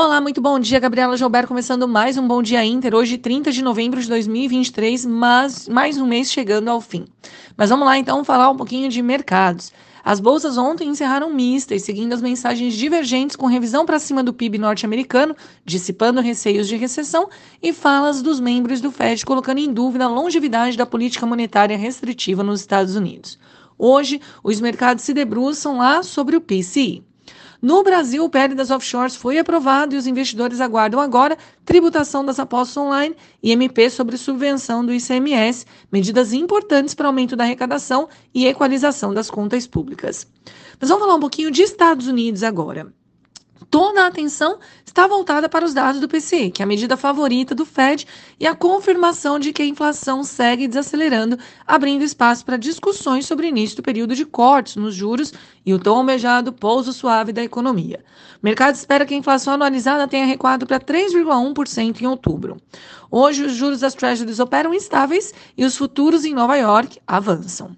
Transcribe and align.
Olá, 0.00 0.20
muito 0.20 0.40
bom 0.40 0.60
dia, 0.60 0.78
Gabriela 0.78 1.16
Gilberto, 1.16 1.48
começando 1.48 1.88
mais 1.88 2.16
um 2.16 2.24
Bom 2.24 2.40
Dia 2.40 2.64
Inter, 2.64 2.94
hoje 2.94 3.18
30 3.18 3.50
de 3.50 3.60
novembro 3.60 4.00
de 4.00 4.06
2023, 4.06 5.04
mas 5.04 5.68
mais 5.68 5.98
um 5.98 6.06
mês 6.06 6.30
chegando 6.30 6.68
ao 6.68 6.80
fim. 6.80 7.04
Mas 7.56 7.68
vamos 7.68 7.84
lá 7.84 7.98
então 7.98 8.22
falar 8.22 8.48
um 8.48 8.56
pouquinho 8.56 8.88
de 8.88 9.02
mercados. 9.02 9.72
As 10.04 10.20
bolsas 10.20 10.56
ontem 10.56 10.88
encerraram 10.88 11.34
mistas, 11.34 11.82
seguindo 11.82 12.12
as 12.12 12.22
mensagens 12.22 12.74
divergentes 12.74 13.34
com 13.34 13.46
revisão 13.46 13.84
para 13.84 13.98
cima 13.98 14.22
do 14.22 14.32
PIB 14.32 14.56
norte-americano, 14.56 15.34
dissipando 15.64 16.20
receios 16.20 16.68
de 16.68 16.76
recessão 16.76 17.28
e 17.60 17.72
falas 17.72 18.22
dos 18.22 18.38
membros 18.38 18.80
do 18.80 18.92
Fed 18.92 19.26
colocando 19.26 19.58
em 19.58 19.72
dúvida 19.72 20.04
a 20.04 20.08
longevidade 20.08 20.76
da 20.76 20.86
política 20.86 21.26
monetária 21.26 21.76
restritiva 21.76 22.44
nos 22.44 22.60
Estados 22.60 22.94
Unidos. 22.94 23.36
Hoje, 23.76 24.20
os 24.44 24.60
mercados 24.60 25.02
se 25.02 25.12
debruçam 25.12 25.78
lá 25.78 26.04
sobre 26.04 26.36
o 26.36 26.40
PCI. 26.40 27.02
No 27.60 27.82
Brasil, 27.82 28.24
o 28.24 28.30
PL 28.30 28.54
das 28.54 28.70
offshores 28.70 29.16
foi 29.16 29.36
aprovado 29.36 29.94
e 29.94 29.98
os 29.98 30.06
investidores 30.06 30.60
aguardam 30.60 31.00
agora 31.00 31.36
tributação 31.64 32.24
das 32.24 32.38
apostas 32.38 32.76
online 32.76 33.16
e 33.42 33.50
MP 33.50 33.90
sobre 33.90 34.16
subvenção 34.16 34.86
do 34.86 34.92
ICMS, 34.92 35.66
medidas 35.90 36.32
importantes 36.32 36.94
para 36.94 37.08
aumento 37.08 37.34
da 37.34 37.42
arrecadação 37.42 38.08
e 38.32 38.46
equalização 38.46 39.12
das 39.12 39.28
contas 39.28 39.66
públicas. 39.66 40.24
Mas 40.80 40.88
vamos 40.88 41.04
falar 41.04 41.16
um 41.16 41.20
pouquinho 41.20 41.50
de 41.50 41.62
Estados 41.62 42.06
Unidos 42.06 42.44
agora 42.44 42.92
toda 43.70 44.02
a 44.02 44.06
atenção 44.06 44.58
está 44.84 45.06
voltada 45.06 45.48
para 45.48 45.64
os 45.64 45.74
dados 45.74 46.00
do 46.00 46.08
PCE, 46.08 46.50
que 46.50 46.62
é 46.62 46.64
a 46.64 46.66
medida 46.66 46.96
favorita 46.96 47.54
do 47.54 47.64
Fed, 47.64 48.06
e 48.38 48.46
a 48.46 48.54
confirmação 48.54 49.38
de 49.38 49.52
que 49.52 49.62
a 49.62 49.66
inflação 49.66 50.24
segue 50.24 50.66
desacelerando, 50.66 51.38
abrindo 51.66 52.02
espaço 52.02 52.44
para 52.44 52.56
discussões 52.56 53.26
sobre 53.26 53.46
o 53.46 53.48
início 53.48 53.76
do 53.76 53.82
período 53.82 54.14
de 54.14 54.24
cortes 54.24 54.76
nos 54.76 54.94
juros 54.94 55.32
e 55.64 55.72
o 55.74 55.78
tom 55.78 56.04
beijado 56.04 56.52
pouso 56.52 56.92
suave 56.92 57.32
da 57.32 57.42
economia. 57.42 58.04
O 58.42 58.46
mercado 58.46 58.74
espera 58.74 59.04
que 59.04 59.14
a 59.14 59.18
inflação 59.18 59.54
anualizada 59.54 60.08
tenha 60.08 60.26
recuado 60.26 60.66
para 60.66 60.80
3,1% 60.80 62.00
em 62.00 62.06
outubro. 62.06 62.56
Hoje, 63.10 63.44
os 63.44 63.52
juros 63.52 63.80
das 63.80 63.94
Treasuries 63.94 64.38
operam 64.38 64.72
estáveis 64.72 65.32
e 65.56 65.64
os 65.64 65.76
futuros 65.76 66.24
em 66.24 66.34
Nova 66.34 66.56
York 66.56 66.98
avançam. 67.06 67.76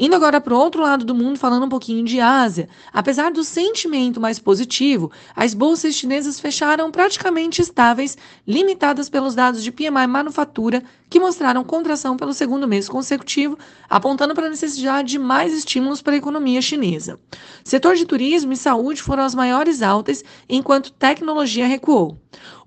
Indo 0.00 0.14
agora 0.14 0.40
para 0.40 0.54
o 0.54 0.58
outro 0.58 0.80
lado 0.80 1.04
do 1.04 1.12
mundo, 1.12 1.40
falando 1.40 1.66
um 1.66 1.68
pouquinho 1.68 2.04
de 2.04 2.20
Ásia. 2.20 2.68
Apesar 2.92 3.32
do 3.32 3.42
sentimento 3.42 4.20
mais 4.20 4.38
positivo, 4.38 5.10
as 5.34 5.54
bolsas 5.54 5.96
chinesas 5.96 6.38
fecharam 6.38 6.88
praticamente 6.92 7.60
estáveis, 7.60 8.16
limitadas 8.46 9.08
pelos 9.08 9.34
dados 9.34 9.60
de 9.60 9.72
PMI 9.72 10.06
manufatura, 10.06 10.84
que 11.10 11.18
mostraram 11.18 11.64
contração 11.64 12.16
pelo 12.16 12.32
segundo 12.32 12.68
mês 12.68 12.88
consecutivo, 12.88 13.58
apontando 13.90 14.36
para 14.36 14.46
a 14.46 14.50
necessidade 14.50 15.08
de 15.08 15.18
mais 15.18 15.52
estímulos 15.52 16.00
para 16.00 16.14
a 16.14 16.18
economia 16.18 16.62
chinesa. 16.62 17.18
Setor 17.64 17.96
de 17.96 18.06
turismo 18.06 18.52
e 18.52 18.56
saúde 18.56 19.02
foram 19.02 19.24
as 19.24 19.34
maiores 19.34 19.82
altas, 19.82 20.22
enquanto 20.48 20.92
tecnologia 20.92 21.66
recuou. 21.66 22.16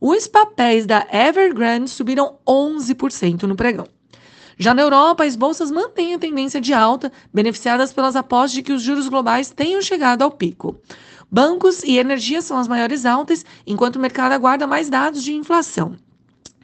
Os 0.00 0.26
papéis 0.26 0.84
da 0.84 1.06
Evergrande 1.12 1.90
subiram 1.90 2.38
11% 2.44 3.44
no 3.44 3.54
pregão. 3.54 3.99
Já 4.62 4.74
na 4.74 4.82
Europa, 4.82 5.24
as 5.24 5.36
bolsas 5.36 5.70
mantêm 5.70 6.12
a 6.12 6.18
tendência 6.18 6.60
de 6.60 6.74
alta, 6.74 7.10
beneficiadas 7.32 7.94
pelas 7.94 8.14
apostas 8.14 8.52
de 8.52 8.62
que 8.62 8.74
os 8.74 8.82
juros 8.82 9.08
globais 9.08 9.48
tenham 9.48 9.80
chegado 9.80 10.20
ao 10.20 10.30
pico. 10.30 10.78
Bancos 11.30 11.82
e 11.82 11.96
energia 11.96 12.42
são 12.42 12.58
as 12.58 12.68
maiores 12.68 13.06
altas, 13.06 13.42
enquanto 13.66 13.96
o 13.96 13.98
mercado 13.98 14.32
aguarda 14.32 14.66
mais 14.66 14.90
dados 14.90 15.24
de 15.24 15.32
inflação. 15.32 15.96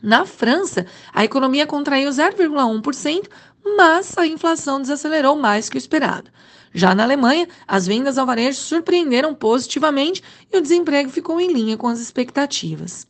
Na 0.02 0.26
França, 0.26 0.84
a 1.10 1.24
economia 1.24 1.66
contraiu 1.66 2.10
0,1%, 2.10 3.30
mas 3.78 4.18
a 4.18 4.26
inflação 4.26 4.78
desacelerou 4.78 5.34
mais 5.34 5.70
que 5.70 5.78
o 5.78 5.80
esperado. 5.80 6.30
Já 6.74 6.94
na 6.94 7.02
Alemanha, 7.02 7.48
as 7.66 7.86
vendas 7.86 8.18
ao 8.18 8.26
varejo 8.26 8.58
surpreenderam 8.58 9.34
positivamente 9.34 10.22
e 10.52 10.58
o 10.58 10.60
desemprego 10.60 11.08
ficou 11.08 11.40
em 11.40 11.50
linha 11.50 11.78
com 11.78 11.88
as 11.88 11.98
expectativas. 11.98 13.06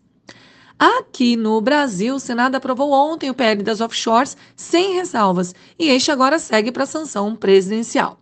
Aqui 0.79 1.37
no 1.37 1.59
Brasil, 1.63 2.17
o 2.17 2.21
Senado 2.21 2.55
aprovou 2.55 2.93
ontem 2.93 3.31
o 3.31 3.35
PL 3.35 3.63
das 3.63 3.81
offshores 3.81 4.37
sem 4.55 4.93
ressalvas 4.93 5.55
e 5.79 5.89
este 5.89 6.11
agora 6.11 6.39
segue 6.39 6.71
para 6.71 6.83
a 6.83 6.87
sanção 6.87 7.35
presidencial. 7.35 8.21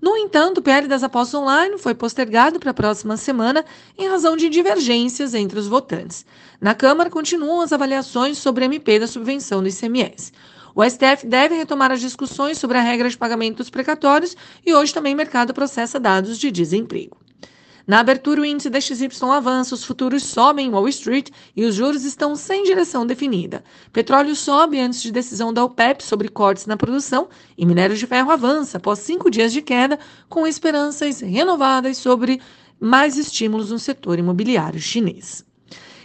No 0.00 0.16
entanto, 0.16 0.58
o 0.58 0.62
PL 0.62 0.86
das 0.86 1.02
apostas 1.02 1.40
online 1.40 1.78
foi 1.78 1.96
postergado 1.96 2.60
para 2.60 2.70
a 2.70 2.74
próxima 2.74 3.16
semana 3.16 3.64
em 3.98 4.06
razão 4.06 4.36
de 4.36 4.48
divergências 4.48 5.34
entre 5.34 5.58
os 5.58 5.66
votantes. 5.66 6.24
Na 6.60 6.76
Câmara, 6.76 7.10
continuam 7.10 7.60
as 7.60 7.72
avaliações 7.72 8.38
sobre 8.38 8.62
a 8.62 8.66
MP 8.66 9.00
da 9.00 9.08
subvenção 9.08 9.60
do 9.60 9.68
ICMS. 9.68 10.32
O 10.76 10.84
STF 10.84 11.26
deve 11.26 11.56
retomar 11.56 11.90
as 11.90 12.00
discussões 12.00 12.56
sobre 12.56 12.78
a 12.78 12.82
regra 12.82 13.10
de 13.10 13.18
pagamento 13.18 13.56
dos 13.56 13.70
precatórios 13.70 14.36
e 14.64 14.72
hoje 14.72 14.94
também 14.94 15.14
o 15.14 15.16
mercado 15.16 15.52
processa 15.52 15.98
dados 15.98 16.38
de 16.38 16.52
desemprego. 16.52 17.16
Na 17.86 18.00
abertura, 18.00 18.40
o 18.40 18.44
índice 18.44 18.68
da 18.68 18.80
XY 18.80 19.08
avança, 19.32 19.72
os 19.72 19.84
futuros 19.84 20.24
sobem 20.24 20.66
em 20.66 20.70
Wall 20.70 20.88
Street 20.88 21.30
e 21.54 21.64
os 21.64 21.76
juros 21.76 22.04
estão 22.04 22.34
sem 22.34 22.64
direção 22.64 23.06
definida. 23.06 23.62
Petróleo 23.92 24.34
sobe 24.34 24.80
antes 24.80 25.00
de 25.00 25.12
decisão 25.12 25.52
da 25.52 25.62
OPEP 25.62 26.02
sobre 26.02 26.28
cortes 26.28 26.66
na 26.66 26.76
produção 26.76 27.28
e 27.56 27.64
minério 27.64 27.96
de 27.96 28.04
ferro 28.04 28.32
avança 28.32 28.78
após 28.78 28.98
cinco 28.98 29.30
dias 29.30 29.52
de 29.52 29.62
queda, 29.62 30.00
com 30.28 30.48
esperanças 30.48 31.20
renovadas 31.20 31.96
sobre 31.98 32.40
mais 32.80 33.16
estímulos 33.16 33.70
no 33.70 33.78
setor 33.78 34.18
imobiliário 34.18 34.80
chinês. 34.80 35.45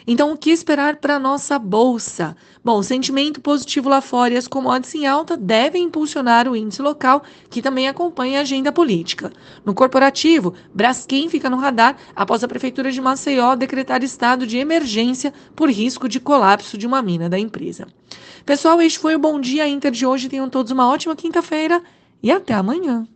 Então, 0.05 0.31
o 0.31 0.37
que 0.37 0.49
esperar 0.49 0.97
para 0.97 1.19
nossa 1.19 1.57
bolsa? 1.59 2.35
Bom, 2.63 2.81
sentimento 2.81 3.41
positivo 3.41 3.89
lá 3.89 4.01
fora 4.01 4.33
e 4.33 4.37
as 4.37 4.47
commodities 4.47 4.95
em 4.95 5.05
alta 5.05 5.37
devem 5.37 5.83
impulsionar 5.83 6.47
o 6.47 6.55
índice 6.55 6.81
local, 6.81 7.23
que 7.49 7.61
também 7.61 7.87
acompanha 7.87 8.39
a 8.39 8.41
agenda 8.41 8.71
política. 8.71 9.31
No 9.65 9.73
corporativo, 9.73 10.53
Braskem 10.73 11.29
fica 11.29 11.49
no 11.49 11.57
radar 11.57 11.95
após 12.15 12.43
a 12.43 12.47
Prefeitura 12.47 12.91
de 12.91 13.01
Maceió 13.01 13.55
decretar 13.55 14.03
estado 14.03 14.45
de 14.47 14.57
emergência 14.57 15.33
por 15.55 15.69
risco 15.69 16.07
de 16.07 16.19
colapso 16.19 16.77
de 16.77 16.87
uma 16.87 17.01
mina 17.01 17.29
da 17.29 17.39
empresa. 17.39 17.87
Pessoal, 18.45 18.81
este 18.81 18.99
foi 18.99 19.15
o 19.15 19.19
Bom 19.19 19.39
Dia 19.39 19.67
Inter 19.67 19.91
de 19.91 20.05
hoje. 20.05 20.29
Tenham 20.29 20.49
todos 20.49 20.71
uma 20.71 20.87
ótima 20.87 21.15
quinta-feira 21.15 21.81
e 22.23 22.31
até 22.31 22.53
amanhã. 22.53 23.07